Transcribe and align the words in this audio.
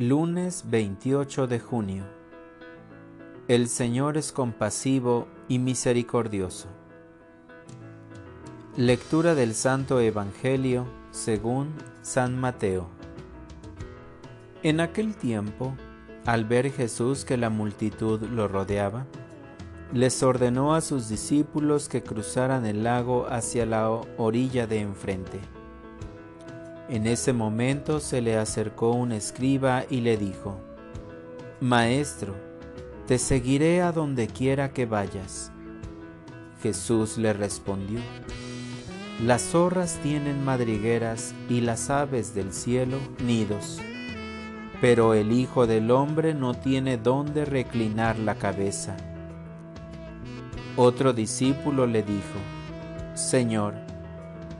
Lunes 0.00 0.64
28 0.66 1.46
de 1.46 1.60
junio. 1.60 2.04
El 3.48 3.68
Señor 3.68 4.16
es 4.16 4.32
compasivo 4.32 5.28
y 5.46 5.58
misericordioso. 5.58 6.68
Lectura 8.78 9.34
del 9.34 9.54
Santo 9.54 10.00
Evangelio 10.00 10.86
según 11.10 11.74
San 12.00 12.40
Mateo. 12.40 12.88
En 14.62 14.80
aquel 14.80 15.16
tiempo, 15.16 15.74
al 16.24 16.46
ver 16.46 16.72
Jesús 16.72 17.26
que 17.26 17.36
la 17.36 17.50
multitud 17.50 18.22
lo 18.22 18.48
rodeaba, 18.48 19.04
les 19.92 20.22
ordenó 20.22 20.74
a 20.74 20.80
sus 20.80 21.10
discípulos 21.10 21.90
que 21.90 22.02
cruzaran 22.02 22.64
el 22.64 22.84
lago 22.84 23.26
hacia 23.28 23.66
la 23.66 23.90
orilla 24.16 24.66
de 24.66 24.80
enfrente. 24.80 25.59
En 26.90 27.06
ese 27.06 27.32
momento 27.32 28.00
se 28.00 28.20
le 28.20 28.36
acercó 28.36 28.90
un 28.90 29.12
escriba 29.12 29.84
y 29.88 30.00
le 30.00 30.16
dijo, 30.16 30.58
Maestro, 31.60 32.34
te 33.06 33.16
seguiré 33.18 33.80
a 33.80 33.92
donde 33.92 34.26
quiera 34.26 34.72
que 34.72 34.86
vayas. 34.86 35.52
Jesús 36.60 37.16
le 37.16 37.32
respondió, 37.32 38.00
Las 39.24 39.40
zorras 39.40 40.00
tienen 40.02 40.44
madrigueras 40.44 41.32
y 41.48 41.60
las 41.60 41.90
aves 41.90 42.34
del 42.34 42.52
cielo 42.52 42.98
nidos, 43.24 43.78
pero 44.80 45.14
el 45.14 45.30
Hijo 45.30 45.68
del 45.68 45.92
Hombre 45.92 46.34
no 46.34 46.54
tiene 46.54 46.96
dónde 46.96 47.44
reclinar 47.44 48.18
la 48.18 48.34
cabeza. 48.34 48.96
Otro 50.74 51.12
discípulo 51.12 51.86
le 51.86 52.02
dijo, 52.02 52.40
Señor, 53.14 53.89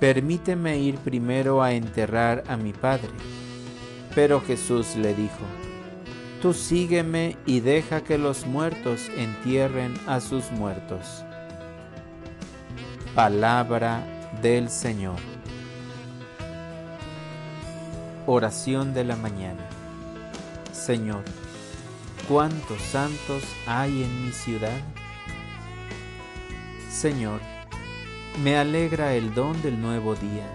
permíteme 0.00 0.78
ir 0.78 0.96
primero 0.96 1.62
a 1.62 1.72
enterrar 1.72 2.44
a 2.48 2.56
mi 2.56 2.72
padre. 2.72 3.10
Pero 4.14 4.40
Jesús 4.40 4.96
le 4.96 5.14
dijo, 5.14 5.44
Tú 6.40 6.52
sígueme 6.52 7.36
y 7.46 7.60
deja 7.60 8.02
que 8.02 8.18
los 8.18 8.46
muertos 8.46 9.10
entierren 9.16 9.94
a 10.06 10.20
sus 10.20 10.52
muertos. 10.52 11.24
Palabra 13.14 14.04
del 14.42 14.68
Señor. 14.68 15.16
Oración 18.26 18.92
de 18.92 19.04
la 19.04 19.16
mañana. 19.16 19.66
Señor, 20.72 21.24
¿cuántos 22.28 22.82
santos 22.82 23.42
hay 23.66 24.02
en 24.02 24.26
mi 24.26 24.32
ciudad? 24.32 24.78
Señor, 26.90 27.40
me 28.42 28.56
alegra 28.56 29.14
el 29.14 29.34
don 29.34 29.60
del 29.62 29.80
nuevo 29.80 30.14
día 30.14 30.46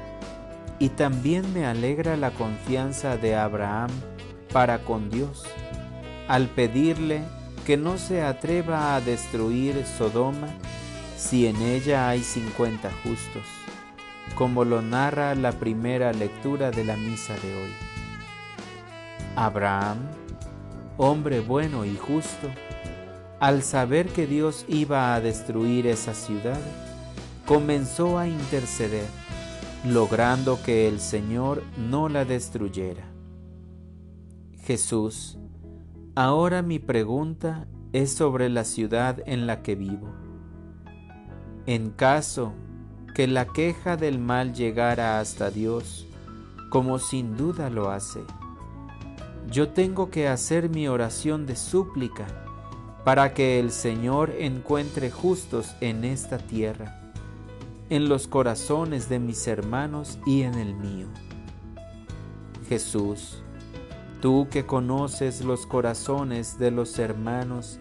y 0.78 0.90
también 0.90 1.52
me 1.54 1.66
alegra 1.66 2.16
la 2.16 2.32
confianza 2.32 3.18
de 3.18 3.36
Abraham 3.36 3.90
para 4.54 4.84
con 4.84 5.10
Dios 5.10 5.44
al 6.28 6.48
pedirle 6.48 7.24
que 7.66 7.78
no 7.78 7.98
se 7.98 8.22
atreva 8.22 8.96
a 8.96 9.02
destruir 9.02 9.84
Sodoma 9.86 10.48
si 11.18 11.48
en 11.48 11.56
ella 11.58 12.10
hay 12.10 12.22
cincuenta 12.22 12.92
justos, 13.04 13.46
como 14.36 14.64
lo 14.64 14.82
narra 14.82 15.36
la 15.36 15.52
primera 15.52 16.14
lectura 16.14 16.72
de 16.72 16.84
la 16.84 16.98
misa 16.98 17.34
de 17.36 17.54
hoy. 17.54 17.72
Abraham, 19.36 19.98
hombre 20.98 21.40
bueno 21.40 21.86
y 21.86 21.96
justo, 21.96 22.50
al 23.40 23.64
saber 23.64 24.08
que 24.08 24.28
Dios 24.28 24.66
iba 24.68 25.14
a 25.14 25.22
destruir 25.22 25.88
esa 25.88 26.14
ciudad, 26.14 26.60
comenzó 27.46 28.18
a 28.18 28.28
interceder, 28.28 29.08
logrando 29.86 30.62
que 30.64 30.88
el 30.88 31.00
Señor 31.00 31.64
no 31.78 32.08
la 32.08 32.26
destruyera. 32.26 33.04
Jesús, 34.64 35.38
ahora 36.16 36.62
mi 36.62 36.80
pregunta 36.80 37.68
es 37.94 38.14
sobre 38.14 38.50
la 38.50 38.64
ciudad 38.64 39.22
en 39.26 39.48
la 39.48 39.64
que 39.64 39.76
vivo. 39.76 40.14
En 41.66 41.90
caso 41.90 42.54
que 43.16 43.28
la 43.28 43.46
queja 43.46 43.98
del 43.98 44.20
mal 44.20 44.54
llegara 44.54 45.20
hasta 45.20 45.50
Dios, 45.50 46.08
como 46.70 47.00
sin 47.00 47.36
duda 47.36 47.70
lo 47.70 47.90
hace, 47.90 48.22
yo 49.50 49.70
tengo 49.70 50.10
que 50.10 50.28
hacer 50.28 50.70
mi 50.70 50.88
oración 50.88 51.46
de 51.46 51.56
súplica 51.56 52.28
para 53.04 53.34
que 53.34 53.60
el 53.60 53.72
Señor 53.72 54.32
encuentre 54.38 55.12
justos 55.12 55.76
en 55.82 56.06
esta 56.06 56.38
tierra 56.38 57.02
en 57.92 58.08
los 58.08 58.26
corazones 58.26 59.10
de 59.10 59.20
mis 59.20 59.46
hermanos 59.48 60.18
y 60.26 60.44
en 60.44 60.56
el 60.56 60.74
mío. 60.74 61.08
Jesús, 62.70 63.44
tú 64.22 64.48
que 64.50 64.66
conoces 64.66 65.44
los 65.44 65.66
corazones 65.66 66.58
de 66.58 66.72
los 66.72 66.98
hermanos 67.00 67.80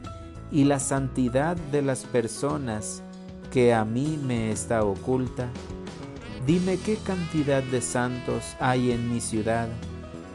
y 0.50 0.64
la 0.64 0.80
santidad 0.80 1.56
de 1.56 1.82
las 1.82 2.02
personas 2.06 3.04
que 3.52 3.72
a 3.72 3.84
mí 3.84 4.18
me 4.20 4.50
está 4.50 4.82
oculta, 4.82 5.48
dime 6.44 6.76
qué 6.84 6.96
cantidad 6.96 7.62
de 7.62 7.80
santos 7.80 8.56
hay 8.58 8.90
en 8.90 9.14
mi 9.14 9.20
ciudad 9.20 9.68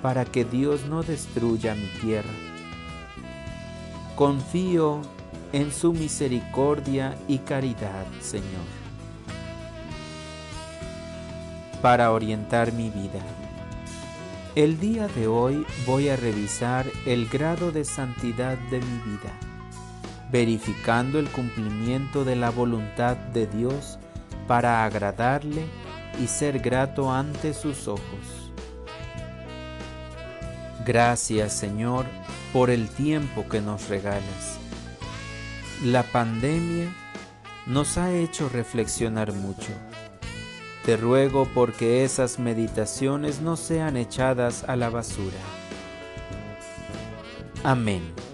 para 0.01 0.23
que 0.23 0.45
Dios 0.45 0.85
no 0.85 1.03
destruya 1.03 1.75
mi 1.75 1.89
tierra. 1.99 2.33
Confío 4.15 5.01
en 5.51 5.69
su 5.73 5.91
misericordia 5.91 7.17
y 7.27 7.39
caridad, 7.39 8.05
Señor 8.21 8.84
para 11.85 12.11
orientar 12.11 12.73
mi 12.73 12.89
vida. 12.89 13.19
El 14.55 14.79
día 14.79 15.07
de 15.07 15.27
hoy 15.27 15.67
voy 15.85 16.09
a 16.09 16.15
revisar 16.15 16.87
el 17.05 17.29
grado 17.29 17.71
de 17.71 17.85
santidad 17.85 18.57
de 18.71 18.79
mi 18.79 18.97
vida, 19.11 19.31
verificando 20.31 21.19
el 21.19 21.29
cumplimiento 21.29 22.25
de 22.25 22.37
la 22.37 22.49
voluntad 22.49 23.15
de 23.17 23.45
Dios 23.45 23.99
para 24.47 24.83
agradarle 24.83 25.67
y 26.19 26.25
ser 26.25 26.57
grato 26.57 27.13
ante 27.13 27.53
sus 27.53 27.87
ojos. 27.87 28.51
Gracias 30.87 31.53
Señor 31.53 32.07
por 32.51 32.71
el 32.71 32.89
tiempo 32.89 33.47
que 33.47 33.61
nos 33.61 33.89
regalas. 33.89 34.57
La 35.83 36.01
pandemia 36.01 36.87
nos 37.67 37.99
ha 37.99 38.11
hecho 38.11 38.49
reflexionar 38.49 39.33
mucho 39.33 39.69
te 40.85 40.97
ruego 40.97 41.47
porque 41.51 42.03
esas 42.03 42.37
meditaciones 42.37 43.41
no 43.41 43.57
sean 43.57 43.97
echadas 43.97 44.63
a 44.65 44.75
la 44.75 44.91
basura. 44.91 45.39
Amén. 47.63 48.24